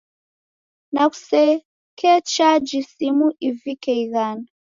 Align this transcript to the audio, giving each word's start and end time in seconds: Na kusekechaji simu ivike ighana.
Na 0.93 1.03
kusekechaji 1.11 2.79
simu 2.93 3.27
ivike 3.47 3.91
ighana. 4.03 4.47